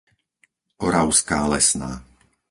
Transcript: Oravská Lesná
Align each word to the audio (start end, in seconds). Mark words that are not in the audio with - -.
Oravská 0.87 1.39
Lesná 1.53 1.91